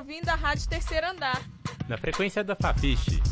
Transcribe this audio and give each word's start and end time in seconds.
ouvindo 0.00 0.30
a 0.30 0.34
Rádio 0.34 0.66
Terceiro 0.66 1.10
Andar. 1.10 1.42
Na 1.86 1.98
frequência 1.98 2.42
da 2.42 2.56
Fafiche. 2.56 3.22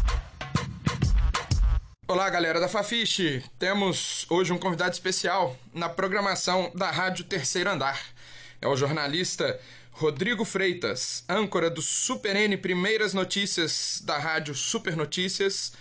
Olá, 2.06 2.28
galera 2.28 2.60
da 2.60 2.68
Fafiche. 2.68 3.42
Temos 3.58 4.26
hoje 4.28 4.52
um 4.52 4.58
convidado 4.58 4.92
especial 4.92 5.56
na 5.72 5.88
programação 5.88 6.70
da 6.74 6.90
Rádio 6.90 7.24
Terceiro 7.24 7.70
Andar. 7.70 7.98
É 8.60 8.68
o 8.68 8.76
jornalista 8.76 9.58
Rodrigo 9.92 10.44
Freitas, 10.44 11.24
âncora 11.26 11.70
do 11.70 11.80
Super 11.80 12.36
N 12.36 12.58
Primeiras 12.58 13.14
Notícias 13.14 14.02
da 14.04 14.18
Rádio 14.18 14.54
Super 14.54 14.94
Notícias. 14.94 15.72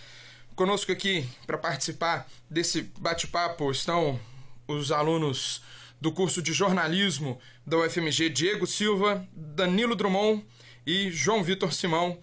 Conosco 0.56 0.90
aqui 0.90 1.28
para 1.46 1.58
participar 1.58 2.26
desse 2.48 2.90
bate-papo 2.98 3.70
estão 3.70 4.18
os 4.66 4.90
alunos 4.90 5.62
do 6.00 6.10
curso 6.10 6.40
de 6.40 6.54
jornalismo 6.54 7.38
da 7.66 7.76
UFMG 7.76 8.30
Diego 8.30 8.66
Silva, 8.66 9.28
Danilo 9.34 9.94
Drummond 9.94 10.42
e 10.88 11.10
João 11.10 11.44
Vitor 11.44 11.70
Simão. 11.70 12.16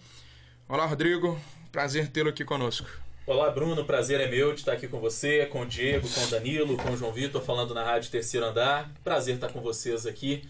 Olá, 0.68 0.84
Rodrigo. 0.86 1.40
Prazer 1.70 2.08
tê-lo 2.08 2.30
aqui 2.30 2.44
conosco. 2.44 2.88
Olá, 3.24 3.48
Bruno. 3.48 3.84
Prazer 3.84 4.20
é 4.20 4.28
meu 4.28 4.52
de 4.52 4.58
estar 4.58 4.72
aqui 4.72 4.88
com 4.88 4.98
você, 4.98 5.46
com 5.46 5.60
o 5.60 5.64
Diego, 5.64 6.08
com 6.08 6.20
o 6.20 6.26
Danilo, 6.26 6.76
com 6.76 6.90
o 6.90 6.96
João 6.96 7.12
Vitor, 7.12 7.40
falando 7.40 7.72
na 7.72 7.84
Rádio 7.84 8.10
Terceiro 8.10 8.44
Andar. 8.44 8.90
Prazer 9.04 9.36
estar 9.36 9.50
com 9.50 9.60
vocês 9.60 10.04
aqui. 10.04 10.42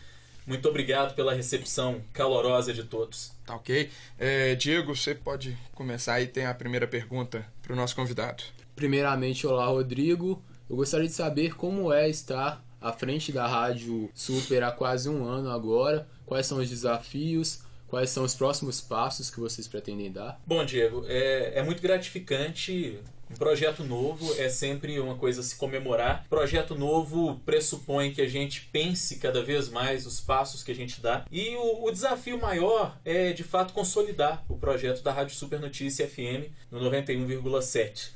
Muito 0.46 0.66
obrigado 0.66 1.14
pela 1.14 1.34
recepção 1.34 2.00
calorosa 2.14 2.72
de 2.72 2.84
todos. 2.84 3.32
Tá 3.44 3.54
ok. 3.54 3.90
É, 4.18 4.54
Diego, 4.54 4.96
você 4.96 5.14
pode 5.14 5.54
começar 5.74 6.18
e 6.18 6.26
tem 6.26 6.46
a 6.46 6.54
primeira 6.54 6.86
pergunta 6.86 7.44
para 7.60 7.74
o 7.74 7.76
nosso 7.76 7.94
convidado. 7.94 8.42
Primeiramente, 8.74 9.46
olá, 9.46 9.66
Rodrigo. 9.66 10.42
Eu 10.70 10.76
gostaria 10.76 11.06
de 11.06 11.12
saber 11.12 11.54
como 11.54 11.92
é 11.92 12.08
estar 12.08 12.64
à 12.80 12.94
frente 12.94 13.30
da 13.30 13.46
Rádio 13.46 14.10
Super 14.14 14.62
há 14.62 14.72
quase 14.72 15.06
um 15.06 15.26
ano 15.26 15.50
agora. 15.50 16.08
Quais 16.24 16.46
são 16.46 16.56
os 16.56 16.70
desafios? 16.70 17.65
Quais 17.88 18.10
são 18.10 18.24
os 18.24 18.34
próximos 18.34 18.80
passos 18.80 19.30
que 19.30 19.38
vocês 19.38 19.68
pretendem 19.68 20.10
dar? 20.10 20.40
Bom, 20.46 20.64
Diego, 20.64 21.04
é, 21.06 21.52
é 21.58 21.62
muito 21.62 21.80
gratificante 21.80 22.98
um 23.28 23.34
projeto 23.34 23.82
novo 23.82 24.32
é 24.38 24.48
sempre 24.48 25.00
uma 25.00 25.16
coisa 25.16 25.40
a 25.40 25.44
se 25.44 25.56
comemorar. 25.56 26.24
Projeto 26.28 26.76
novo 26.76 27.40
pressupõe 27.44 28.12
que 28.12 28.22
a 28.22 28.28
gente 28.28 28.68
pense 28.72 29.16
cada 29.16 29.42
vez 29.42 29.68
mais 29.68 30.06
os 30.06 30.20
passos 30.20 30.62
que 30.62 30.70
a 30.70 30.74
gente 30.74 31.00
dá. 31.00 31.24
E 31.30 31.56
o, 31.56 31.84
o 31.86 31.90
desafio 31.90 32.40
maior 32.40 32.96
é, 33.04 33.32
de 33.32 33.42
fato, 33.42 33.72
consolidar 33.72 34.44
o 34.48 34.56
projeto 34.56 35.02
da 35.02 35.12
Rádio 35.12 35.34
Super 35.34 35.58
Notícia 35.58 36.06
FM 36.06 36.52
no 36.70 36.78
91,7 36.80 38.10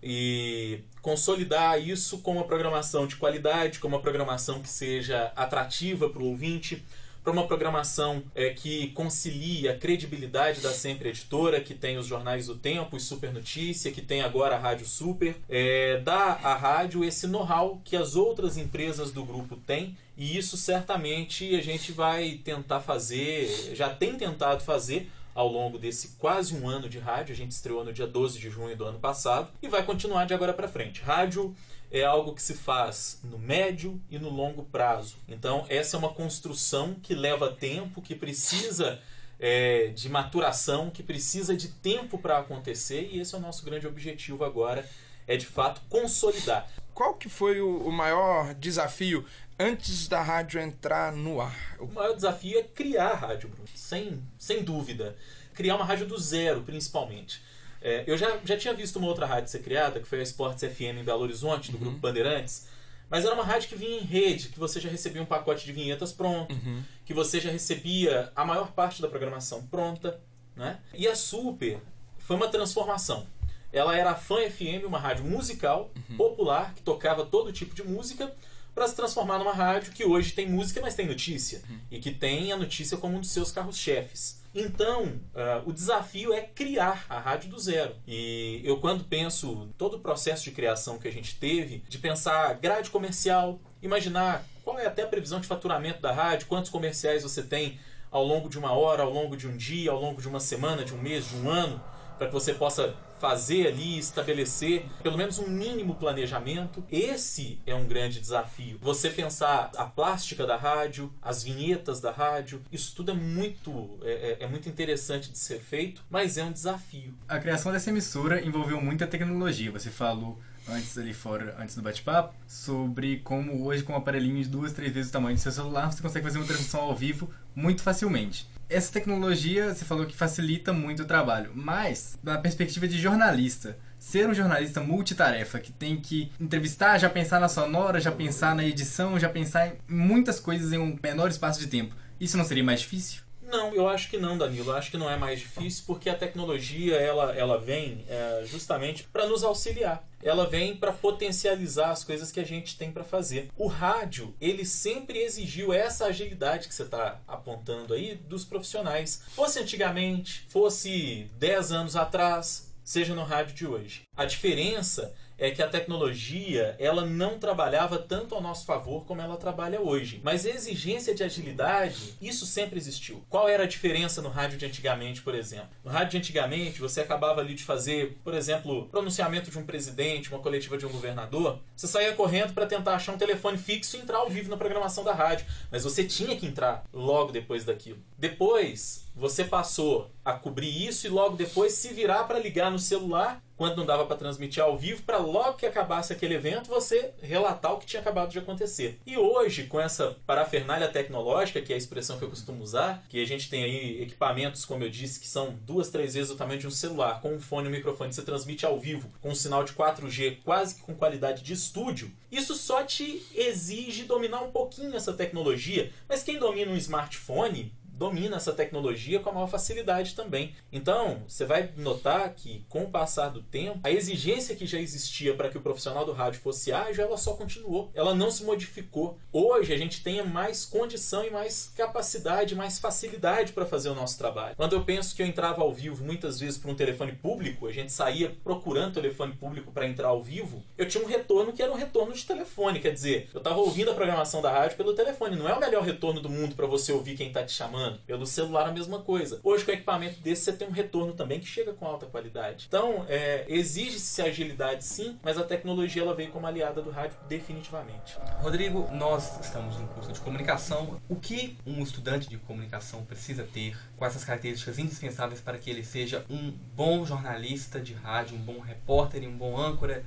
e 0.00 0.80
consolidar 1.00 1.80
isso 1.80 2.18
com 2.18 2.32
uma 2.32 2.44
programação 2.44 3.06
de 3.06 3.16
qualidade, 3.16 3.78
com 3.78 3.88
uma 3.88 4.00
programação 4.00 4.60
que 4.60 4.68
seja 4.68 5.32
atrativa 5.34 6.08
para 6.08 6.22
o 6.22 6.26
ouvinte, 6.26 6.84
para 7.22 7.32
uma 7.32 7.46
programação 7.46 8.22
é, 8.34 8.50
que 8.50 8.88
concilie 8.88 9.68
a 9.68 9.76
credibilidade 9.76 10.60
da 10.60 10.72
Sempre 10.72 11.10
Editora, 11.10 11.60
que 11.60 11.74
tem 11.74 11.96
os 11.96 12.06
jornais 12.06 12.46
do 12.46 12.56
Tempo, 12.56 12.96
os 12.96 13.04
Super 13.04 13.32
Notícia, 13.32 13.92
que 13.92 14.02
tem 14.02 14.22
agora 14.22 14.56
a 14.56 14.58
Rádio 14.58 14.86
Super, 14.86 15.36
é, 15.48 15.98
dá 15.98 16.38
à 16.42 16.54
rádio 16.54 17.04
esse 17.04 17.26
know-how 17.26 17.80
que 17.84 17.96
as 17.96 18.16
outras 18.16 18.56
empresas 18.56 19.12
do 19.12 19.24
grupo 19.24 19.56
têm 19.56 19.96
e 20.16 20.36
isso 20.36 20.56
certamente 20.56 21.54
a 21.54 21.62
gente 21.62 21.92
vai 21.92 22.40
tentar 22.44 22.80
fazer, 22.80 23.74
já 23.74 23.88
tem 23.88 24.16
tentado 24.16 24.62
fazer 24.62 25.10
ao 25.34 25.48
longo 25.48 25.78
desse 25.78 26.16
quase 26.18 26.54
um 26.54 26.68
ano 26.68 26.88
de 26.88 26.98
rádio. 26.98 27.32
A 27.32 27.36
gente 27.36 27.52
estreou 27.52 27.84
no 27.84 27.92
dia 27.92 28.06
12 28.06 28.38
de 28.38 28.50
junho 28.50 28.76
do 28.76 28.84
ano 28.84 28.98
passado 28.98 29.50
e 29.62 29.68
vai 29.68 29.84
continuar 29.84 30.26
de 30.26 30.34
agora 30.34 30.52
para 30.52 30.68
frente. 30.68 31.02
Rádio 31.02 31.54
é 31.90 32.04
algo 32.04 32.34
que 32.34 32.42
se 32.42 32.54
faz 32.54 33.20
no 33.22 33.38
médio 33.38 34.00
e 34.10 34.18
no 34.18 34.30
longo 34.30 34.64
prazo. 34.64 35.16
Então, 35.28 35.66
essa 35.68 35.96
é 35.96 35.98
uma 35.98 36.12
construção 36.12 36.94
que 36.94 37.14
leva 37.14 37.52
tempo, 37.52 38.00
que 38.00 38.14
precisa 38.14 38.98
é, 39.38 39.88
de 39.88 40.08
maturação, 40.08 40.88
que 40.88 41.02
precisa 41.02 41.54
de 41.54 41.68
tempo 41.68 42.16
para 42.16 42.38
acontecer 42.38 43.10
e 43.12 43.20
esse 43.20 43.34
é 43.34 43.38
o 43.38 43.40
nosso 43.40 43.64
grande 43.64 43.86
objetivo 43.86 44.44
agora. 44.44 44.88
É 45.26 45.36
de 45.36 45.46
fato 45.46 45.80
consolidar. 45.88 46.68
Qual 46.94 47.14
que 47.14 47.28
foi 47.28 47.60
o, 47.60 47.78
o 47.78 47.92
maior 47.92 48.54
desafio 48.54 49.24
antes 49.58 50.08
da 50.08 50.22
rádio 50.22 50.60
entrar 50.60 51.12
no 51.12 51.40
ar? 51.40 51.76
O 51.78 51.86
maior 51.86 52.14
desafio 52.14 52.58
é 52.58 52.62
criar 52.62 53.10
a 53.10 53.16
rádio, 53.16 53.48
Bruno. 53.48 53.68
Sem, 53.74 54.22
sem 54.38 54.62
dúvida. 54.62 55.16
Criar 55.54 55.76
uma 55.76 55.84
rádio 55.84 56.06
do 56.06 56.18
zero, 56.18 56.62
principalmente. 56.62 57.42
É, 57.80 58.04
eu 58.06 58.16
já, 58.16 58.38
já 58.44 58.56
tinha 58.56 58.72
visto 58.74 58.96
uma 58.96 59.08
outra 59.08 59.26
rádio 59.26 59.50
ser 59.50 59.60
criada, 59.60 60.00
que 60.00 60.06
foi 60.06 60.20
a 60.20 60.22
Sports 60.22 60.62
FM 60.62 61.00
em 61.00 61.04
Belo 61.04 61.22
Horizonte, 61.22 61.70
do 61.70 61.78
uhum. 61.78 61.84
Grupo 61.84 61.98
Bandeirantes. 61.98 62.68
Mas 63.10 63.24
era 63.24 63.34
uma 63.34 63.44
rádio 63.44 63.68
que 63.68 63.76
vinha 63.76 63.98
em 63.98 64.04
rede, 64.04 64.48
que 64.48 64.58
você 64.58 64.80
já 64.80 64.88
recebia 64.88 65.20
um 65.20 65.26
pacote 65.26 65.66
de 65.66 65.72
vinhetas 65.72 66.12
pronto, 66.12 66.54
uhum. 66.54 66.82
que 67.04 67.12
você 67.12 67.40
já 67.40 67.50
recebia 67.50 68.32
a 68.34 68.44
maior 68.44 68.72
parte 68.72 69.02
da 69.02 69.08
programação 69.08 69.66
pronta. 69.66 70.18
Né? 70.56 70.78
E 70.94 71.06
a 71.06 71.14
Super 71.14 71.78
foi 72.18 72.36
uma 72.36 72.48
transformação. 72.48 73.26
Ela 73.72 73.96
era 73.96 74.10
a 74.10 74.14
Fã 74.14 74.36
FM, 74.48 74.84
uma 74.86 74.98
rádio 74.98 75.24
musical, 75.24 75.90
uhum. 76.10 76.16
popular, 76.16 76.74
que 76.74 76.82
tocava 76.82 77.24
todo 77.24 77.52
tipo 77.52 77.74
de 77.74 77.82
música, 77.82 78.32
para 78.74 78.88
se 78.88 78.94
transformar 78.94 79.38
numa 79.38 79.52
rádio 79.52 79.92
que 79.92 80.04
hoje 80.04 80.32
tem 80.32 80.48
música, 80.48 80.80
mas 80.80 80.94
tem 80.94 81.06
notícia. 81.06 81.62
Uhum. 81.68 81.78
E 81.90 81.98
que 81.98 82.10
tem 82.10 82.52
a 82.52 82.56
notícia 82.56 82.96
como 82.96 83.16
um 83.16 83.20
dos 83.20 83.30
seus 83.30 83.50
carros-chefes. 83.50 84.42
Então, 84.54 85.04
uh, 85.04 85.66
o 85.66 85.72
desafio 85.72 86.32
é 86.32 86.42
criar 86.42 87.06
a 87.08 87.18
rádio 87.18 87.50
do 87.50 87.58
zero. 87.58 87.96
E 88.06 88.60
eu, 88.64 88.78
quando 88.78 89.04
penso 89.04 89.68
todo 89.78 89.96
o 89.96 90.00
processo 90.00 90.44
de 90.44 90.50
criação 90.50 90.98
que 90.98 91.08
a 91.08 91.12
gente 91.12 91.36
teve, 91.36 91.82
de 91.88 91.98
pensar 91.98 92.52
grade 92.54 92.90
comercial, 92.90 93.58
imaginar 93.82 94.44
qual 94.62 94.78
é 94.78 94.86
até 94.86 95.02
a 95.02 95.06
previsão 95.06 95.40
de 95.40 95.46
faturamento 95.46 96.02
da 96.02 96.12
rádio, 96.12 96.46
quantos 96.46 96.70
comerciais 96.70 97.22
você 97.22 97.42
tem 97.42 97.80
ao 98.10 98.24
longo 98.24 98.48
de 98.48 98.58
uma 98.58 98.72
hora, 98.72 99.02
ao 99.02 99.10
longo 99.10 99.36
de 99.36 99.48
um 99.48 99.56
dia, 99.56 99.90
ao 99.90 99.98
longo 99.98 100.20
de 100.20 100.28
uma 100.28 100.38
semana, 100.38 100.84
de 100.84 100.94
um 100.94 101.00
mês, 101.00 101.30
de 101.30 101.36
um 101.36 101.48
ano 101.48 101.82
para 102.18 102.26
que 102.28 102.32
você 102.32 102.54
possa 102.54 102.94
fazer 103.22 103.68
ali, 103.68 104.00
estabelecer 104.00 104.84
pelo 105.00 105.16
menos 105.16 105.38
um 105.38 105.46
mínimo 105.46 105.94
planejamento. 105.94 106.84
Esse 106.90 107.60
é 107.64 107.72
um 107.72 107.86
grande 107.86 108.18
desafio. 108.18 108.78
Você 108.82 109.10
pensar 109.10 109.70
a 109.76 109.84
plástica 109.84 110.44
da 110.44 110.56
rádio, 110.56 111.12
as 111.22 111.44
vinhetas 111.44 112.00
da 112.00 112.10
rádio, 112.10 112.60
isso 112.72 112.92
tudo 112.96 113.12
é 113.12 113.14
muito, 113.14 113.96
é, 114.02 114.36
é, 114.40 114.44
é 114.44 114.46
muito 114.48 114.68
interessante 114.68 115.30
de 115.30 115.38
ser 115.38 115.60
feito, 115.60 116.02
mas 116.10 116.36
é 116.36 116.42
um 116.42 116.50
desafio. 116.50 117.14
A 117.28 117.38
criação 117.38 117.70
dessa 117.70 117.90
emissora 117.90 118.44
envolveu 118.44 118.80
muita 118.80 119.06
tecnologia. 119.06 119.70
Você 119.70 119.88
falou 119.88 120.36
antes 120.68 120.98
ali 120.98 121.14
fora, 121.14 121.54
antes 121.60 121.76
do 121.76 121.82
bate-papo, 121.82 122.34
sobre 122.48 123.18
como 123.18 123.64
hoje 123.64 123.84
com 123.84 123.92
um 123.92 123.96
aparelhinho 123.96 124.42
de 124.42 124.48
duas, 124.48 124.72
três 124.72 124.92
vezes 124.92 125.10
o 125.10 125.12
tamanho 125.12 125.36
do 125.36 125.40
seu 125.40 125.52
celular, 125.52 125.92
você 125.92 126.02
consegue 126.02 126.24
fazer 126.24 126.38
uma 126.38 126.46
transmissão 126.46 126.80
ao 126.80 126.96
vivo 126.96 127.32
muito 127.54 127.82
facilmente 127.82 128.50
essa 128.72 128.92
tecnologia, 128.92 129.74
você 129.74 129.84
falou 129.84 130.06
que 130.06 130.16
facilita 130.16 130.72
muito 130.72 131.02
o 131.02 131.06
trabalho, 131.06 131.52
mas 131.54 132.18
na 132.22 132.38
perspectiva 132.38 132.88
de 132.88 132.98
jornalista, 132.98 133.78
ser 133.98 134.28
um 134.28 134.34
jornalista 134.34 134.80
multitarefa 134.80 135.60
que 135.60 135.70
tem 135.70 135.96
que 135.96 136.32
entrevistar, 136.40 136.98
já 136.98 137.08
pensar 137.08 137.40
na 137.40 137.48
sonora, 137.48 138.00
já 138.00 138.10
pensar 138.10 138.54
na 138.54 138.64
edição, 138.64 139.18
já 139.18 139.28
pensar 139.28 139.68
em 139.68 139.74
muitas 139.88 140.40
coisas 140.40 140.72
em 140.72 140.78
um 140.78 140.98
menor 141.02 141.28
espaço 141.28 141.60
de 141.60 141.66
tempo, 141.66 141.94
isso 142.18 142.36
não 142.36 142.44
seria 142.44 142.64
mais 142.64 142.80
difícil? 142.80 143.22
Não, 143.52 143.74
eu 143.74 143.86
acho 143.86 144.08
que 144.08 144.16
não, 144.16 144.38
Danilo. 144.38 144.70
Eu 144.70 144.76
acho 144.76 144.90
que 144.90 144.96
não 144.96 145.10
é 145.10 145.16
mais 145.16 145.38
difícil 145.38 145.84
porque 145.86 146.08
a 146.08 146.14
tecnologia 146.14 146.96
ela, 146.96 147.36
ela 147.36 147.58
vem 147.60 148.02
é, 148.08 148.44
justamente 148.46 149.04
para 149.12 149.26
nos 149.26 149.44
auxiliar. 149.44 150.02
Ela 150.22 150.46
vem 150.46 150.76
para 150.76 150.92
potencializar 150.92 151.90
as 151.90 152.04
coisas 152.04 152.30
que 152.30 152.40
a 152.40 152.44
gente 152.44 152.76
tem 152.78 152.92
para 152.92 153.04
fazer. 153.04 153.50
O 153.56 153.66
rádio, 153.66 154.34
ele 154.40 154.64
sempre 154.64 155.18
exigiu 155.18 155.72
essa 155.72 156.06
agilidade 156.06 156.68
que 156.68 156.74
você 156.74 156.84
está 156.84 157.20
apontando 157.26 157.94
aí 157.94 158.14
dos 158.14 158.44
profissionais. 158.44 159.22
Fosse 159.34 159.58
antigamente, 159.58 160.46
fosse 160.48 161.30
10 161.38 161.72
anos 161.72 161.96
atrás, 161.96 162.71
seja 162.84 163.14
no 163.14 163.24
rádio 163.24 163.54
de 163.54 163.66
hoje. 163.66 164.02
A 164.16 164.24
diferença 164.24 165.14
é 165.42 165.50
que 165.50 165.60
a 165.60 165.68
tecnologia 165.68 166.76
ela 166.78 167.04
não 167.04 167.36
trabalhava 167.36 167.98
tanto 167.98 168.32
ao 168.32 168.40
nosso 168.40 168.64
favor 168.64 169.04
como 169.04 169.20
ela 169.20 169.36
trabalha 169.36 169.80
hoje. 169.80 170.20
Mas 170.22 170.46
a 170.46 170.50
exigência 170.50 171.14
de 171.14 171.24
agilidade, 171.24 172.14
isso 172.22 172.46
sempre 172.46 172.78
existiu. 172.78 173.24
Qual 173.28 173.48
era 173.48 173.64
a 173.64 173.66
diferença 173.66 174.22
no 174.22 174.28
rádio 174.28 174.56
de 174.56 174.66
antigamente, 174.66 175.20
por 175.20 175.34
exemplo? 175.34 175.70
No 175.84 175.90
rádio 175.90 176.12
de 176.12 176.18
antigamente, 176.18 176.80
você 176.80 177.00
acabava 177.00 177.40
ali 177.40 177.54
de 177.54 177.64
fazer, 177.64 178.18
por 178.22 178.34
exemplo, 178.34 178.88
pronunciamento 178.88 179.50
de 179.50 179.58
um 179.58 179.66
presidente, 179.66 180.30
uma 180.30 180.38
coletiva 180.38 180.78
de 180.78 180.86
um 180.86 180.92
governador, 180.92 181.58
você 181.74 181.88
saía 181.88 182.12
correndo 182.12 182.52
para 182.52 182.66
tentar 182.66 182.94
achar 182.94 183.12
um 183.12 183.18
telefone 183.18 183.58
fixo 183.58 183.96
e 183.96 184.00
entrar 184.00 184.18
ao 184.18 184.30
vivo 184.30 184.48
na 184.48 184.56
programação 184.56 185.02
da 185.02 185.12
rádio. 185.12 185.46
Mas 185.72 185.82
você 185.82 186.04
tinha 186.04 186.36
que 186.36 186.46
entrar 186.46 186.84
logo 186.92 187.32
depois 187.32 187.64
daquilo. 187.64 187.98
Depois, 188.16 189.08
você 189.14 189.44
passou 189.44 190.10
a 190.24 190.32
cobrir 190.32 190.86
isso 190.86 191.06
e 191.06 191.10
logo 191.10 191.36
depois 191.36 191.72
se 191.74 191.92
virar 191.92 192.24
para 192.24 192.38
ligar 192.38 192.70
no 192.72 192.78
celular 192.78 193.42
quando 193.62 193.76
não 193.76 193.86
dava 193.86 194.04
para 194.06 194.16
transmitir 194.16 194.60
ao 194.60 194.76
vivo, 194.76 195.04
para 195.04 195.18
logo 195.18 195.56
que 195.56 195.64
acabasse 195.64 196.12
aquele 196.12 196.34
evento 196.34 196.68
você 196.68 197.12
relatar 197.22 197.72
o 197.72 197.78
que 197.78 197.86
tinha 197.86 198.02
acabado 198.02 198.28
de 198.28 198.38
acontecer. 198.40 198.98
E 199.06 199.16
hoje, 199.16 199.68
com 199.68 199.80
essa 199.80 200.16
parafernália 200.26 200.88
tecnológica, 200.88 201.62
que 201.62 201.72
é 201.72 201.76
a 201.76 201.78
expressão 201.78 202.18
que 202.18 202.24
eu 202.24 202.28
costumo 202.28 202.60
usar, 202.60 203.04
que 203.08 203.22
a 203.22 203.24
gente 203.24 203.48
tem 203.48 203.62
aí 203.62 204.02
equipamentos, 204.02 204.64
como 204.64 204.82
eu 204.82 204.90
disse, 204.90 205.20
que 205.20 205.28
são 205.28 205.56
duas, 205.64 205.90
três 205.90 206.14
vezes 206.14 206.32
o 206.32 206.36
tamanho 206.36 206.58
de 206.58 206.66
um 206.66 206.72
celular, 206.72 207.20
com 207.20 207.36
um 207.36 207.40
fone 207.40 207.66
e 207.66 207.68
um 207.68 207.72
microfone, 207.72 208.12
você 208.12 208.22
transmite 208.22 208.66
ao 208.66 208.80
vivo 208.80 209.08
com 209.20 209.30
um 209.30 209.34
sinal 209.34 209.62
de 209.62 209.72
4G, 209.74 210.38
quase 210.44 210.74
que 210.74 210.82
com 210.82 210.96
qualidade 210.96 211.44
de 211.44 211.52
estúdio, 211.52 212.10
isso 212.32 212.56
só 212.56 212.82
te 212.82 213.24
exige 213.32 214.02
dominar 214.02 214.42
um 214.42 214.50
pouquinho 214.50 214.96
essa 214.96 215.12
tecnologia. 215.12 215.92
Mas 216.08 216.24
quem 216.24 216.36
domina 216.36 216.72
um 216.72 216.76
smartphone 216.76 217.72
domina 217.92 218.36
essa 218.36 218.52
tecnologia 218.52 219.20
com 219.20 219.30
a 219.30 219.32
maior 219.32 219.46
facilidade 219.46 220.14
também. 220.14 220.54
Então, 220.72 221.22
você 221.28 221.44
vai 221.44 221.70
notar 221.76 222.34
que, 222.34 222.64
com 222.68 222.84
o 222.84 222.90
passar 222.90 223.28
do 223.28 223.42
tempo, 223.42 223.80
a 223.84 223.90
exigência 223.90 224.56
que 224.56 224.66
já 224.66 224.78
existia 224.78 225.34
para 225.34 225.48
que 225.48 225.58
o 225.58 225.60
profissional 225.60 226.04
do 226.04 226.12
rádio 226.12 226.40
fosse 226.40 226.72
ágil, 226.72 227.04
ela 227.04 227.16
só 227.16 227.34
continuou. 227.34 227.90
Ela 227.94 228.14
não 228.14 228.30
se 228.30 228.44
modificou. 228.44 229.18
Hoje, 229.32 229.72
a 229.72 229.78
gente 229.78 230.02
tem 230.02 230.22
mais 230.24 230.64
condição 230.64 231.24
e 231.24 231.30
mais 231.30 231.72
capacidade, 231.76 232.54
mais 232.54 232.78
facilidade 232.78 233.52
para 233.52 233.66
fazer 233.66 233.88
o 233.88 233.94
nosso 233.94 234.18
trabalho. 234.18 234.56
Quando 234.56 234.74
eu 234.74 234.84
penso 234.84 235.14
que 235.14 235.22
eu 235.22 235.26
entrava 235.26 235.62
ao 235.62 235.72
vivo 235.72 236.04
muitas 236.04 236.40
vezes 236.40 236.58
por 236.58 236.70
um 236.70 236.74
telefone 236.74 237.12
público, 237.12 237.66
a 237.66 237.72
gente 237.72 237.92
saía 237.92 238.34
procurando 238.42 238.94
telefone 238.94 239.34
público 239.34 239.72
para 239.72 239.86
entrar 239.86 240.08
ao 240.08 240.22
vivo, 240.22 240.62
eu 240.76 240.86
tinha 240.86 241.02
um 241.02 241.06
retorno 241.06 241.52
que 241.52 241.62
era 241.62 241.72
um 241.72 241.76
retorno 241.76 242.12
de 242.12 242.24
telefone. 242.24 242.80
Quer 242.80 242.92
dizer, 242.92 243.28
eu 243.32 243.38
estava 243.38 243.58
ouvindo 243.58 243.90
a 243.90 243.94
programação 243.94 244.40
da 244.40 244.50
rádio 244.50 244.76
pelo 244.76 244.94
telefone. 244.94 245.36
Não 245.36 245.48
é 245.48 245.54
o 245.54 245.60
melhor 245.60 245.82
retorno 245.82 246.20
do 246.20 246.28
mundo 246.28 246.54
para 246.54 246.66
você 246.66 246.92
ouvir 246.92 247.16
quem 247.16 247.28
está 247.28 247.42
te 247.44 247.52
chamando. 247.52 247.91
Pelo 248.06 248.26
celular, 248.26 248.68
a 248.68 248.72
mesma 248.72 249.00
coisa. 249.00 249.40
Hoje, 249.42 249.64
com 249.64 249.72
equipamento 249.72 250.20
desse, 250.20 250.44
você 250.44 250.52
tem 250.52 250.68
um 250.68 250.72
retorno 250.72 251.12
também 251.12 251.40
que 251.40 251.46
chega 251.46 251.72
com 251.72 251.86
alta 251.86 252.06
qualidade. 252.06 252.66
Então, 252.68 253.04
é, 253.08 253.44
exige-se 253.48 254.22
agilidade 254.22 254.84
sim, 254.84 255.18
mas 255.22 255.38
a 255.38 255.44
tecnologia 255.44 256.02
ela 256.02 256.14
veio 256.14 256.30
como 256.30 256.46
aliada 256.46 256.82
do 256.82 256.90
rádio 256.90 257.16
definitivamente. 257.28 258.16
Rodrigo, 258.40 258.88
nós 258.92 259.40
estamos 259.40 259.76
no 259.78 259.86
curso 259.88 260.12
de 260.12 260.20
comunicação. 260.20 261.00
O 261.08 261.16
que 261.16 261.56
um 261.66 261.82
estudante 261.82 262.28
de 262.28 262.36
comunicação 262.38 263.04
precisa 263.04 263.44
ter 263.44 263.76
com 263.96 264.04
essas 264.04 264.24
características 264.24 264.78
indispensáveis 264.78 265.40
para 265.40 265.58
que 265.58 265.70
ele 265.70 265.84
seja 265.84 266.24
um 266.28 266.50
bom 266.74 267.04
jornalista 267.04 267.80
de 267.80 267.94
rádio, 267.94 268.36
um 268.36 268.40
bom 268.40 268.60
repórter 268.60 269.22
e 269.22 269.26
um 269.26 269.36
bom 269.36 269.56
âncora 269.56 270.04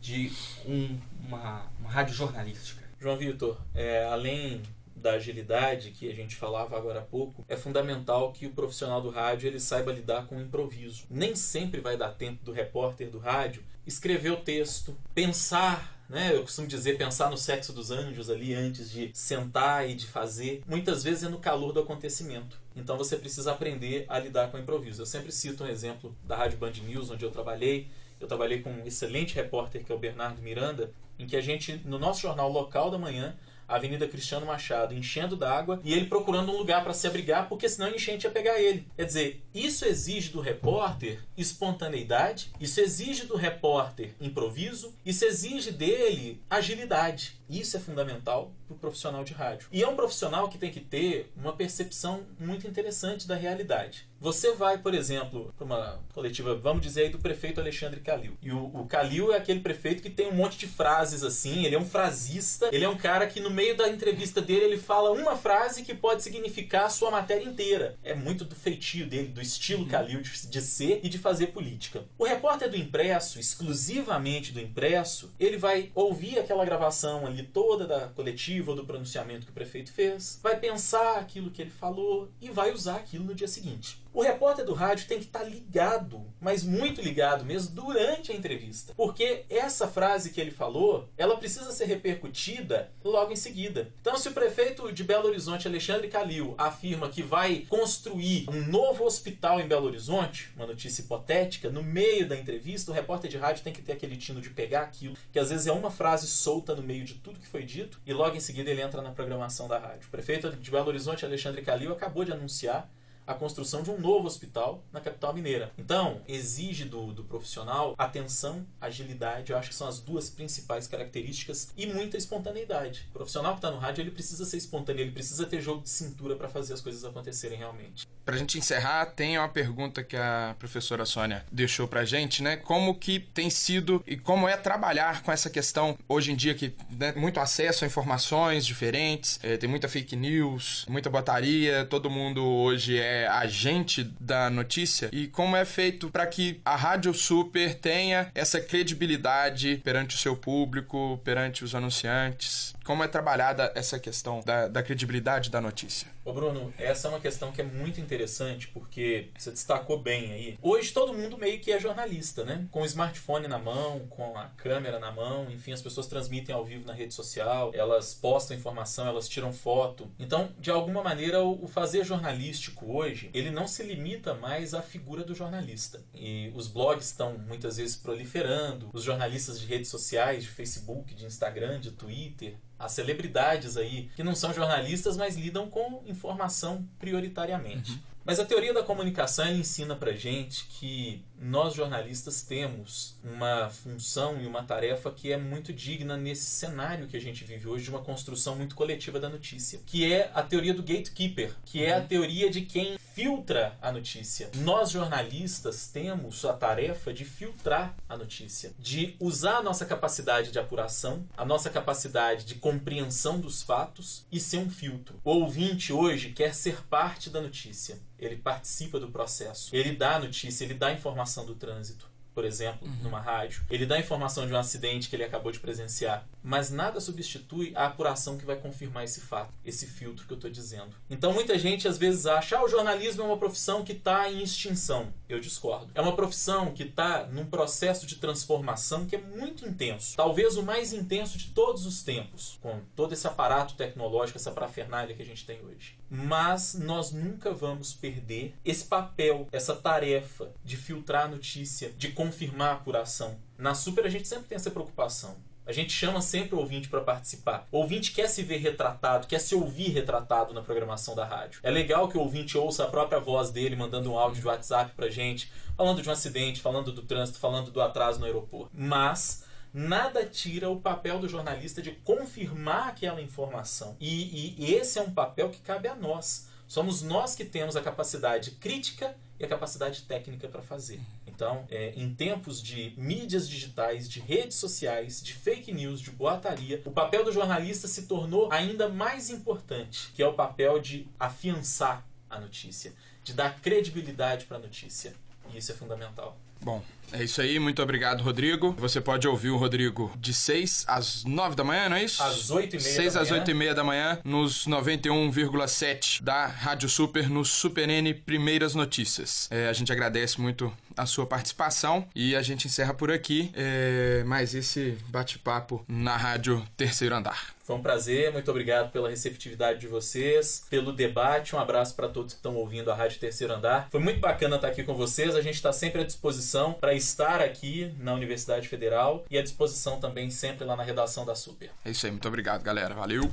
de 0.00 0.32
um, 0.66 0.98
uma, 1.26 1.66
uma 1.80 1.90
rádio 1.90 2.14
jornalística? 2.14 2.82
João 3.00 3.16
Vitor, 3.16 3.56
é, 3.74 4.04
além 4.06 4.60
da 4.98 5.12
agilidade 5.12 5.90
que 5.90 6.10
a 6.10 6.14
gente 6.14 6.36
falava 6.36 6.76
agora 6.76 7.00
há 7.00 7.02
pouco, 7.02 7.44
é 7.48 7.56
fundamental 7.56 8.32
que 8.32 8.46
o 8.46 8.52
profissional 8.52 9.00
do 9.00 9.10
rádio 9.10 9.46
ele 9.46 9.60
saiba 9.60 9.92
lidar 9.92 10.26
com 10.26 10.36
o 10.36 10.40
improviso. 10.40 11.04
Nem 11.10 11.34
sempre 11.34 11.80
vai 11.80 11.96
dar 11.96 12.10
tempo 12.10 12.44
do 12.44 12.52
repórter 12.52 13.10
do 13.10 13.18
rádio 13.18 13.62
escrever 13.86 14.32
o 14.32 14.36
texto, 14.36 14.96
pensar 15.14 15.98
né? 16.08 16.34
Eu 16.34 16.42
costumo 16.42 16.66
dizer 16.66 16.96
pensar 16.96 17.30
no 17.30 17.36
sexo 17.36 17.72
dos 17.72 17.90
anjos 17.90 18.30
ali 18.30 18.54
antes 18.54 18.90
de 18.90 19.10
sentar 19.12 19.88
e 19.88 19.94
de 19.94 20.06
fazer. 20.06 20.62
Muitas 20.66 21.04
vezes 21.04 21.24
é 21.24 21.28
no 21.28 21.38
calor 21.38 21.72
do 21.72 21.80
acontecimento. 21.80 22.58
Então 22.74 22.96
você 22.96 23.16
precisa 23.16 23.52
aprender 23.52 24.06
a 24.08 24.18
lidar 24.18 24.50
com 24.50 24.56
o 24.56 24.60
improviso. 24.60 25.02
Eu 25.02 25.06
sempre 25.06 25.30
cito 25.30 25.64
um 25.64 25.66
exemplo 25.66 26.16
da 26.24 26.36
Rádio 26.36 26.58
Band 26.58 26.72
News, 26.86 27.10
onde 27.10 27.24
eu 27.24 27.30
trabalhei. 27.30 27.88
Eu 28.18 28.26
trabalhei 28.26 28.62
com 28.62 28.70
um 28.70 28.86
excelente 28.86 29.34
repórter 29.34 29.84
que 29.84 29.92
é 29.92 29.94
o 29.94 29.98
Bernardo 29.98 30.40
Miranda, 30.40 30.90
em 31.18 31.26
que 31.26 31.36
a 31.36 31.40
gente, 31.42 31.80
no 31.84 31.98
nosso 31.98 32.22
jornal 32.22 32.50
local 32.50 32.90
da 32.90 32.98
manhã, 32.98 33.36
Avenida 33.68 34.08
Cristiano 34.08 34.46
Machado 34.46 34.94
enchendo 34.94 35.36
d'água 35.36 35.80
e 35.84 35.92
ele 35.92 36.06
procurando 36.06 36.50
um 36.50 36.56
lugar 36.56 36.82
para 36.82 36.94
se 36.94 37.06
abrigar, 37.06 37.48
porque 37.48 37.68
senão 37.68 37.88
a 37.88 37.90
enchente 37.90 38.26
ia 38.26 38.30
pegar 38.30 38.58
ele. 38.58 38.86
Quer 38.96 39.04
dizer, 39.04 39.42
isso 39.54 39.84
exige 39.84 40.30
do 40.30 40.40
repórter 40.40 41.20
espontaneidade, 41.36 42.50
isso 42.58 42.80
exige 42.80 43.26
do 43.26 43.36
repórter 43.36 44.14
improviso, 44.20 44.94
isso 45.04 45.24
exige 45.24 45.70
dele 45.70 46.40
agilidade. 46.48 47.38
Isso 47.48 47.76
é 47.78 47.80
fundamental 47.80 48.52
para 48.66 48.74
o 48.74 48.78
profissional 48.78 49.24
de 49.24 49.32
rádio. 49.32 49.68
E 49.72 49.82
é 49.82 49.88
um 49.88 49.96
profissional 49.96 50.48
que 50.50 50.58
tem 50.58 50.70
que 50.70 50.80
ter 50.80 51.32
uma 51.34 51.54
percepção 51.54 52.24
muito 52.38 52.66
interessante 52.66 53.26
da 53.26 53.34
realidade. 53.34 54.06
Você 54.20 54.52
vai, 54.52 54.76
por 54.76 54.94
exemplo, 54.94 55.54
para 55.56 55.64
uma 55.64 56.00
coletiva, 56.12 56.54
vamos 56.54 56.82
dizer 56.82 57.04
aí, 57.04 57.08
do 57.08 57.18
prefeito 57.18 57.60
Alexandre 57.60 58.00
Calil. 58.00 58.36
E 58.42 58.50
o, 58.50 58.64
o 58.64 58.86
Calil 58.86 59.32
é 59.32 59.36
aquele 59.38 59.60
prefeito 59.60 60.02
que 60.02 60.10
tem 60.10 60.28
um 60.28 60.34
monte 60.34 60.58
de 60.58 60.66
frases 60.66 61.22
assim, 61.22 61.64
ele 61.64 61.74
é 61.74 61.78
um 61.78 61.86
frasista, 61.86 62.68
ele 62.70 62.84
é 62.84 62.88
um 62.88 62.96
cara 62.96 63.26
que 63.26 63.40
no 63.40 63.50
meio 63.58 63.76
da 63.76 63.88
entrevista 63.88 64.40
dele 64.40 64.66
ele 64.66 64.78
fala 64.78 65.10
uma 65.10 65.36
frase 65.36 65.82
que 65.82 65.92
pode 65.92 66.22
significar 66.22 66.84
a 66.84 66.88
sua 66.88 67.10
matéria 67.10 67.44
inteira. 67.44 67.98
É 68.04 68.14
muito 68.14 68.44
do 68.44 68.54
feitio 68.54 69.04
dele, 69.04 69.26
do 69.26 69.42
estilo 69.42 69.82
uhum. 69.82 69.88
Calil 69.88 70.20
de, 70.22 70.46
de 70.46 70.60
ser 70.62 71.00
e 71.02 71.08
de 71.08 71.18
fazer 71.18 71.48
política. 71.48 72.04
O 72.16 72.24
repórter 72.24 72.70
do 72.70 72.76
impresso, 72.76 73.40
exclusivamente 73.40 74.52
do 74.52 74.60
impresso, 74.60 75.34
ele 75.40 75.56
vai 75.56 75.90
ouvir 75.92 76.38
aquela 76.38 76.64
gravação 76.64 77.26
ali 77.26 77.42
toda 77.42 77.84
da 77.84 78.06
coletiva 78.06 78.70
ou 78.70 78.76
do 78.76 78.86
pronunciamento 78.86 79.46
que 79.46 79.50
o 79.50 79.54
prefeito 79.54 79.92
fez, 79.92 80.38
vai 80.40 80.56
pensar 80.60 81.18
aquilo 81.18 81.50
que 81.50 81.60
ele 81.60 81.70
falou 81.70 82.30
e 82.40 82.50
vai 82.50 82.72
usar 82.72 82.94
aquilo 82.94 83.24
no 83.24 83.34
dia 83.34 83.48
seguinte. 83.48 83.98
O 84.18 84.22
repórter 84.22 84.64
do 84.64 84.74
rádio 84.74 85.06
tem 85.06 85.20
que 85.20 85.26
estar 85.26 85.38
tá 85.38 85.44
ligado, 85.44 86.26
mas 86.40 86.64
muito 86.64 87.00
ligado 87.00 87.44
mesmo, 87.44 87.72
durante 87.72 88.32
a 88.32 88.34
entrevista. 88.34 88.92
Porque 88.96 89.44
essa 89.48 89.86
frase 89.86 90.30
que 90.30 90.40
ele 90.40 90.50
falou, 90.50 91.08
ela 91.16 91.36
precisa 91.36 91.70
ser 91.70 91.84
repercutida 91.84 92.90
logo 93.04 93.30
em 93.30 93.36
seguida. 93.36 93.92
Então, 94.00 94.16
se 94.16 94.28
o 94.28 94.32
prefeito 94.32 94.90
de 94.90 95.04
Belo 95.04 95.28
Horizonte, 95.28 95.68
Alexandre 95.68 96.08
Calil, 96.08 96.56
afirma 96.58 97.08
que 97.08 97.22
vai 97.22 97.64
construir 97.68 98.50
um 98.50 98.66
novo 98.66 99.04
hospital 99.04 99.60
em 99.60 99.68
Belo 99.68 99.86
Horizonte, 99.86 100.50
uma 100.56 100.66
notícia 100.66 101.02
hipotética, 101.02 101.70
no 101.70 101.84
meio 101.84 102.28
da 102.28 102.36
entrevista, 102.36 102.90
o 102.90 102.94
repórter 102.94 103.30
de 103.30 103.38
rádio 103.38 103.62
tem 103.62 103.72
que 103.72 103.82
ter 103.82 103.92
aquele 103.92 104.16
tino 104.16 104.40
de 104.40 104.50
pegar 104.50 104.80
aquilo, 104.80 105.16
que 105.30 105.38
às 105.38 105.50
vezes 105.50 105.68
é 105.68 105.72
uma 105.72 105.92
frase 105.92 106.26
solta 106.26 106.74
no 106.74 106.82
meio 106.82 107.04
de 107.04 107.14
tudo 107.14 107.38
que 107.38 107.46
foi 107.46 107.62
dito, 107.62 108.00
e 108.04 108.12
logo 108.12 108.34
em 108.34 108.40
seguida 108.40 108.68
ele 108.68 108.82
entra 108.82 109.00
na 109.00 109.12
programação 109.12 109.68
da 109.68 109.78
rádio. 109.78 110.08
O 110.08 110.10
prefeito 110.10 110.50
de 110.50 110.70
Belo 110.72 110.88
Horizonte, 110.88 111.24
Alexandre 111.24 111.62
Calil, 111.62 111.92
acabou 111.92 112.24
de 112.24 112.32
anunciar 112.32 112.90
a 113.28 113.34
construção 113.34 113.82
de 113.82 113.90
um 113.90 114.00
novo 114.00 114.26
hospital 114.26 114.82
na 114.90 115.00
capital 115.00 115.34
mineira. 115.34 115.70
Então, 115.76 116.22
exige 116.26 116.86
do, 116.86 117.12
do 117.12 117.22
profissional 117.22 117.94
atenção, 117.98 118.66
agilidade, 118.80 119.52
eu 119.52 119.58
acho 119.58 119.68
que 119.68 119.74
são 119.74 119.86
as 119.86 120.00
duas 120.00 120.30
principais 120.30 120.86
características 120.86 121.68
e 121.76 121.86
muita 121.86 122.16
espontaneidade. 122.16 123.06
O 123.10 123.12
profissional 123.12 123.52
que 123.52 123.58
está 123.58 123.70
no 123.70 123.76
rádio, 123.76 124.00
ele 124.00 124.10
precisa 124.10 124.46
ser 124.46 124.56
espontâneo, 124.56 125.02
ele 125.02 125.10
precisa 125.10 125.44
ter 125.44 125.60
jogo 125.60 125.82
de 125.82 125.90
cintura 125.90 126.36
para 126.36 126.48
fazer 126.48 126.72
as 126.72 126.80
coisas 126.80 127.04
acontecerem 127.04 127.58
realmente. 127.58 128.08
Para 128.24 128.34
a 128.34 128.38
gente 128.38 128.58
encerrar, 128.58 129.06
tem 129.06 129.38
uma 129.38 129.48
pergunta 129.48 130.02
que 130.02 130.16
a 130.16 130.56
professora 130.58 131.04
Sônia 131.04 131.44
deixou 131.52 131.86
para 131.86 132.04
gente, 132.04 132.42
né? 132.42 132.56
Como 132.56 132.94
que 132.94 133.20
tem 133.20 133.50
sido 133.50 134.02
e 134.06 134.16
como 134.16 134.48
é 134.48 134.56
trabalhar 134.56 135.22
com 135.22 135.32
essa 135.32 135.50
questão 135.50 135.98
hoje 136.08 136.32
em 136.32 136.36
dia 136.36 136.54
que 136.54 136.74
né, 136.90 137.12
muito 137.12 137.40
acesso 137.40 137.84
a 137.84 137.86
informações 137.86 138.66
diferentes, 138.66 139.38
é, 139.42 139.56
tem 139.56 139.68
muita 139.68 139.88
fake 139.88 140.14
news, 140.14 140.84
muita 140.88 141.10
botaria, 141.10 141.86
todo 141.86 142.10
mundo 142.10 142.44
hoje 142.44 142.98
é 142.98 143.17
agente 143.26 144.04
da 144.20 144.48
notícia 144.50 145.08
e 145.12 145.26
como 145.26 145.56
é 145.56 145.64
feito 145.64 146.10
para 146.10 146.26
que 146.26 146.60
a 146.64 146.76
Rádio 146.76 147.12
Super 147.14 147.74
tenha 147.74 148.30
essa 148.34 148.60
credibilidade 148.60 149.80
perante 149.82 150.14
o 150.14 150.18
seu 150.18 150.36
público, 150.36 151.20
perante 151.24 151.64
os 151.64 151.74
anunciantes. 151.74 152.74
Como 152.88 153.04
é 153.04 153.06
trabalhada 153.06 153.70
essa 153.74 153.98
questão 153.98 154.40
da, 154.40 154.66
da 154.66 154.82
credibilidade 154.82 155.50
da 155.50 155.60
notícia? 155.60 156.08
Ô 156.24 156.32
Bruno, 156.32 156.72
essa 156.78 157.06
é 157.06 157.10
uma 157.10 157.20
questão 157.20 157.52
que 157.52 157.60
é 157.60 157.64
muito 157.64 158.00
interessante 158.00 158.66
porque 158.68 159.28
você 159.36 159.50
destacou 159.50 160.00
bem 160.00 160.32
aí. 160.32 160.58
Hoje 160.62 160.90
todo 160.90 161.12
mundo 161.12 161.36
meio 161.36 161.60
que 161.60 161.70
é 161.70 161.78
jornalista, 161.78 162.44
né? 162.44 162.66
Com 162.70 162.80
o 162.80 162.86
smartphone 162.86 163.46
na 163.46 163.58
mão, 163.58 164.06
com 164.08 164.34
a 164.38 164.46
câmera 164.56 164.98
na 164.98 165.12
mão, 165.12 165.50
enfim, 165.50 165.72
as 165.72 165.82
pessoas 165.82 166.06
transmitem 166.06 166.54
ao 166.54 166.64
vivo 166.64 166.86
na 166.86 166.94
rede 166.94 167.12
social, 167.12 167.72
elas 167.74 168.14
postam 168.14 168.56
informação, 168.56 169.06
elas 169.06 169.28
tiram 169.28 169.52
foto. 169.52 170.10
Então, 170.18 170.50
de 170.58 170.70
alguma 170.70 171.02
maneira, 171.02 171.42
o 171.44 171.68
fazer 171.68 172.04
jornalístico 172.04 172.90
hoje, 172.90 173.28
ele 173.34 173.50
não 173.50 173.68
se 173.68 173.82
limita 173.82 174.32
mais 174.32 174.72
à 174.72 174.80
figura 174.80 175.22
do 175.22 175.34
jornalista. 175.34 176.02
E 176.14 176.50
os 176.54 176.68
blogs 176.68 177.04
estão 177.04 177.36
muitas 177.36 177.76
vezes 177.76 177.96
proliferando, 177.96 178.88
os 178.94 179.04
jornalistas 179.04 179.60
de 179.60 179.66
redes 179.66 179.90
sociais, 179.90 180.42
de 180.42 180.48
Facebook, 180.48 181.14
de 181.14 181.26
Instagram, 181.26 181.80
de 181.80 181.90
Twitter, 181.90 182.56
as 182.78 182.92
celebridades 182.92 183.76
aí 183.76 184.08
que 184.14 184.22
não 184.22 184.34
são 184.34 184.52
jornalistas, 184.52 185.16
mas 185.16 185.36
lidam 185.36 185.68
com 185.68 186.02
informação 186.06 186.86
prioritariamente. 186.98 187.92
Uhum. 187.92 187.98
Mas 188.24 188.38
a 188.38 188.44
teoria 188.44 188.74
da 188.74 188.82
comunicação 188.82 189.50
ensina 189.50 189.96
pra 189.96 190.12
gente 190.12 190.66
que 190.66 191.24
nós 191.40 191.74
jornalistas 191.74 192.42
temos 192.42 193.16
uma 193.22 193.70
função 193.70 194.40
e 194.40 194.46
uma 194.46 194.62
tarefa 194.62 195.10
que 195.10 195.32
é 195.32 195.36
muito 195.36 195.72
digna 195.72 196.16
nesse 196.16 196.46
cenário 196.46 197.06
que 197.06 197.16
a 197.16 197.20
gente 197.20 197.44
vive 197.44 197.68
hoje 197.68 197.84
de 197.84 197.90
uma 197.90 198.02
construção 198.02 198.56
muito 198.56 198.74
coletiva 198.74 199.20
da 199.20 199.28
notícia, 199.28 199.80
que 199.86 200.12
é 200.12 200.30
a 200.34 200.42
teoria 200.42 200.74
do 200.74 200.82
gatekeeper, 200.82 201.54
que 201.64 201.84
é 201.84 201.94
a 201.94 201.98
uhum. 201.98 202.06
teoria 202.06 202.50
de 202.50 202.62
quem 202.62 202.98
filtra 203.14 203.76
a 203.80 203.90
notícia. 203.90 204.50
Nós 204.56 204.90
jornalistas 204.90 205.88
temos 205.88 206.44
a 206.44 206.52
tarefa 206.52 207.12
de 207.12 207.24
filtrar 207.24 207.94
a 208.08 208.16
notícia, 208.16 208.72
de 208.78 209.16
usar 209.18 209.56
a 209.56 209.62
nossa 209.62 209.84
capacidade 209.84 210.52
de 210.52 210.58
apuração, 210.58 211.26
a 211.36 211.44
nossa 211.44 211.70
capacidade 211.70 212.44
de 212.44 212.56
compreensão 212.56 213.40
dos 213.40 213.62
fatos 213.62 214.26
e 214.30 214.38
ser 214.38 214.58
um 214.58 214.70
filtro. 214.70 215.20
O 215.24 215.30
ouvinte 215.30 215.92
hoje 215.92 216.30
quer 216.30 216.54
ser 216.54 216.84
parte 216.86 217.30
da 217.30 217.40
notícia 217.40 217.98
ele 218.18 218.36
participa 218.36 218.98
do 218.98 219.08
processo. 219.08 219.74
Ele 219.74 219.92
dá 219.92 220.16
a 220.16 220.18
notícia, 220.18 220.64
ele 220.64 220.74
dá 220.74 220.88
a 220.88 220.92
informação 220.92 221.27
do 221.44 221.54
trânsito, 221.54 222.08
por 222.34 222.44
exemplo, 222.44 222.86
uhum. 222.86 223.02
numa 223.02 223.20
rádio. 223.20 223.62
Ele 223.70 223.86
dá 223.86 223.98
informação 223.98 224.46
de 224.46 224.52
um 224.52 224.56
acidente 224.56 225.08
que 225.08 225.16
ele 225.16 225.24
acabou 225.24 225.52
de 225.52 225.60
presenciar. 225.60 226.26
Mas 226.48 226.70
nada 226.70 226.98
substitui 226.98 227.72
a 227.74 227.84
apuração 227.84 228.38
que 228.38 228.46
vai 228.46 228.56
confirmar 228.56 229.04
esse 229.04 229.20
fato, 229.20 229.52
esse 229.62 229.86
filtro 229.86 230.26
que 230.26 230.32
eu 230.32 230.36
estou 230.36 230.50
dizendo. 230.50 230.96
Então 231.10 231.30
muita 231.30 231.58
gente 231.58 231.86
às 231.86 231.98
vezes 231.98 232.24
acha 232.24 232.48
que 232.48 232.54
ah, 232.54 232.64
o 232.64 232.68
jornalismo 232.68 233.22
é 233.22 233.26
uma 233.26 233.36
profissão 233.36 233.84
que 233.84 233.92
está 233.92 234.30
em 234.30 234.42
extinção. 234.42 235.12
Eu 235.28 235.40
discordo. 235.40 235.90
É 235.94 236.00
uma 236.00 236.16
profissão 236.16 236.72
que 236.72 236.84
está 236.84 237.26
num 237.26 237.44
processo 237.44 238.06
de 238.06 238.16
transformação 238.16 239.04
que 239.04 239.16
é 239.16 239.20
muito 239.20 239.68
intenso. 239.68 240.16
Talvez 240.16 240.56
o 240.56 240.62
mais 240.62 240.94
intenso 240.94 241.36
de 241.36 241.48
todos 241.48 241.84
os 241.84 242.02
tempos, 242.02 242.58
com 242.62 242.80
todo 242.96 243.12
esse 243.12 243.26
aparato 243.26 243.74
tecnológico, 243.74 244.38
essa 244.38 244.50
parafernália 244.50 245.14
que 245.14 245.20
a 245.20 245.26
gente 245.26 245.44
tem 245.44 245.60
hoje. 245.62 245.98
Mas 246.08 246.72
nós 246.72 247.12
nunca 247.12 247.52
vamos 247.52 247.92
perder 247.92 248.54
esse 248.64 248.86
papel, 248.86 249.46
essa 249.52 249.76
tarefa 249.76 250.50
de 250.64 250.78
filtrar 250.78 251.26
a 251.26 251.28
notícia, 251.28 251.92
de 251.92 252.08
confirmar 252.12 252.70
a 252.70 252.72
apuração. 252.72 253.36
Na 253.58 253.74
Super 253.74 254.06
a 254.06 254.08
gente 254.08 254.26
sempre 254.26 254.46
tem 254.46 254.56
essa 254.56 254.70
preocupação. 254.70 255.36
A 255.68 255.72
gente 255.72 255.92
chama 255.92 256.22
sempre 256.22 256.54
o 256.54 256.60
ouvinte 256.60 256.88
para 256.88 257.02
participar. 257.02 257.68
O 257.70 257.80
ouvinte 257.80 258.12
quer 258.12 258.26
se 258.26 258.42
ver 258.42 258.56
retratado, 258.56 259.26
quer 259.26 259.38
se 259.38 259.54
ouvir 259.54 259.90
retratado 259.90 260.54
na 260.54 260.62
programação 260.62 261.14
da 261.14 261.26
rádio. 261.26 261.60
É 261.62 261.70
legal 261.70 262.08
que 262.08 262.16
o 262.16 262.22
ouvinte 262.22 262.56
ouça 262.56 262.84
a 262.84 262.88
própria 262.88 263.20
voz 263.20 263.50
dele 263.50 263.76
mandando 263.76 264.10
um 264.10 264.18
áudio 264.18 264.40
de 264.40 264.46
WhatsApp 264.46 264.94
pra 264.96 265.10
gente, 265.10 265.52
falando 265.76 266.00
de 266.00 266.08
um 266.08 266.12
acidente, 266.12 266.62
falando 266.62 266.90
do 266.90 267.02
trânsito, 267.02 267.38
falando 267.38 267.70
do 267.70 267.82
atraso 267.82 268.18
no 268.18 268.24
aeroporto. 268.24 268.70
Mas 268.72 269.44
nada 269.70 270.24
tira 270.24 270.70
o 270.70 270.80
papel 270.80 271.18
do 271.18 271.28
jornalista 271.28 271.82
de 271.82 271.92
confirmar 271.92 272.88
aquela 272.88 273.20
informação. 273.20 273.94
E, 274.00 274.54
e, 274.58 274.74
esse 274.74 274.98
é 274.98 275.02
um 275.02 275.12
papel 275.12 275.50
que 275.50 275.60
cabe 275.60 275.86
a 275.86 275.94
nós. 275.94 276.47
Somos 276.68 277.00
nós 277.00 277.34
que 277.34 277.46
temos 277.46 277.76
a 277.76 277.80
capacidade 277.80 278.50
crítica 278.52 279.16
e 279.40 279.44
a 279.44 279.48
capacidade 279.48 280.02
técnica 280.02 280.46
para 280.48 280.60
fazer. 280.60 281.00
Então, 281.26 281.64
é, 281.70 281.94
em 281.96 282.14
tempos 282.14 282.62
de 282.62 282.92
mídias 282.98 283.48
digitais, 283.48 284.06
de 284.06 284.20
redes 284.20 284.58
sociais, 284.58 285.22
de 285.22 285.32
fake 285.32 285.72
news, 285.72 285.98
de 285.98 286.10
boataria, 286.10 286.82
o 286.84 286.90
papel 286.90 287.24
do 287.24 287.32
jornalista 287.32 287.88
se 287.88 288.06
tornou 288.06 288.52
ainda 288.52 288.86
mais 288.86 289.30
importante, 289.30 290.10
que 290.14 290.22
é 290.22 290.26
o 290.26 290.34
papel 290.34 290.78
de 290.78 291.08
afiançar 291.18 292.06
a 292.28 292.38
notícia, 292.38 292.92
de 293.24 293.32
dar 293.32 293.60
credibilidade 293.62 294.44
para 294.44 294.58
a 294.58 294.60
notícia. 294.60 295.14
E 295.50 295.56
isso 295.56 295.72
é 295.72 295.74
fundamental. 295.74 296.36
Bom, 296.60 296.82
é 297.12 297.24
isso 297.24 297.40
aí, 297.40 297.58
muito 297.58 297.82
obrigado, 297.82 298.22
Rodrigo. 298.22 298.74
Você 298.78 299.00
pode 299.00 299.26
ouvir 299.26 299.50
o 299.50 299.56
Rodrigo 299.56 300.12
de 300.18 300.32
6 300.32 300.84
às 300.86 301.24
9 301.24 301.56
da 301.56 301.64
manhã, 301.64 301.88
não 301.88 301.96
é 301.96 302.04
isso? 302.04 302.22
Às 302.22 302.50
8 302.50 302.76
e 302.76 302.78
meia 302.78 302.94
6 302.94 303.14
da 303.14 303.20
às 303.20 303.30
manhã. 303.30 303.40
8 303.40 303.50
e 303.50 303.54
meia 303.54 303.74
da 303.74 303.84
manhã, 303.84 304.18
nos 304.24 304.66
91,7 304.66 306.22
da 306.22 306.46
Rádio 306.46 306.88
Super, 306.88 307.28
no 307.28 307.44
Super 307.44 307.88
N 307.88 308.14
Primeiras 308.14 308.74
Notícias. 308.74 309.48
É, 309.50 309.68
a 309.68 309.72
gente 309.72 309.92
agradece 309.92 310.40
muito 310.40 310.72
a 310.96 311.06
sua 311.06 311.26
participação 311.26 312.06
e 312.14 312.34
a 312.34 312.42
gente 312.42 312.66
encerra 312.66 312.92
por 312.92 313.10
aqui 313.10 313.50
é, 313.54 314.22
mais 314.24 314.54
esse 314.54 314.98
bate-papo 315.08 315.84
na 315.88 316.16
Rádio 316.16 316.64
Terceiro 316.76 317.14
Andar. 317.14 317.58
Foi 317.68 317.76
um 317.76 317.82
prazer, 317.82 318.32
muito 318.32 318.50
obrigado 318.50 318.90
pela 318.90 319.10
receptividade 319.10 319.78
de 319.78 319.86
vocês, 319.86 320.64
pelo 320.70 320.90
debate. 320.90 321.54
Um 321.54 321.58
abraço 321.58 321.94
para 321.94 322.08
todos 322.08 322.32
que 322.32 322.38
estão 322.38 322.56
ouvindo 322.56 322.90
a 322.90 322.94
Rádio 322.94 323.20
Terceiro 323.20 323.52
Andar. 323.52 323.88
Foi 323.90 324.00
muito 324.00 324.20
bacana 324.20 324.56
estar 324.56 324.68
aqui 324.68 324.82
com 324.82 324.94
vocês. 324.94 325.36
A 325.36 325.42
gente 325.42 325.56
está 325.56 325.70
sempre 325.70 326.00
à 326.00 326.04
disposição 326.04 326.72
para 326.72 326.94
estar 326.98 327.40
aqui 327.40 327.94
na 327.98 328.12
Universidade 328.12 328.68
Federal 328.68 329.24
e 329.30 329.38
à 329.38 329.42
disposição 329.42 329.98
também 329.98 330.30
sempre 330.30 330.64
lá 330.64 330.76
na 330.76 330.82
redação 330.82 331.24
da 331.24 331.34
Super. 331.34 331.70
É 331.84 331.90
isso 331.90 332.04
aí, 332.04 332.12
muito 332.12 332.28
obrigado, 332.28 332.62
galera. 332.62 332.94
Valeu! 332.94 333.30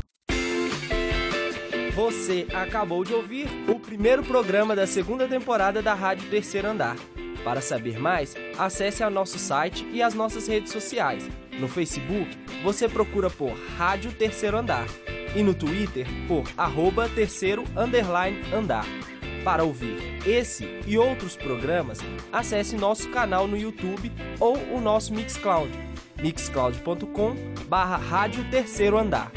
Você 1.94 2.46
acabou 2.54 3.04
de 3.04 3.14
ouvir 3.14 3.48
o 3.70 3.80
primeiro 3.80 4.24
programa 4.24 4.76
da 4.76 4.86
segunda 4.86 5.28
temporada 5.28 5.82
da 5.82 5.94
Rádio 5.94 6.30
Terceiro 6.30 6.68
Andar. 6.68 6.98
Para 7.44 7.62
saber 7.62 8.00
mais, 8.00 8.34
acesse 8.58 9.04
ao 9.04 9.12
nosso 9.12 9.38
site 9.38 9.86
e 9.94 10.02
as 10.02 10.14
nossas 10.14 10.48
redes 10.48 10.72
sociais. 10.72 11.24
No 11.60 11.68
Facebook, 11.68 12.36
você 12.64 12.90
procura 12.90 13.30
por 13.30 13.54
Rádio 13.78 14.12
Terceiro 14.12 14.58
Andar 14.58 14.88
e 15.36 15.44
no 15.44 15.54
Twitter 15.54 16.08
por 16.28 16.44
arroba 16.58 17.10
terceiro 17.10 17.64
underline 17.76 18.42
andar. 18.54 18.86
Para 19.46 19.64
ouvir 19.64 20.28
esse 20.28 20.68
e 20.88 20.98
outros 20.98 21.36
programas, 21.36 22.00
acesse 22.34 22.76
nosso 22.76 23.12
canal 23.12 23.48
no 23.48 23.56
YouTube 23.56 24.12
ou 24.40 24.58
o 24.74 24.82
nosso 24.82 25.14
Mixcloud, 25.14 25.72
mixcloud.com 26.20 27.36
barra 27.68 27.96
Rádio 27.96 28.44
Terceiro 28.50 28.98
Andar. 28.98 29.32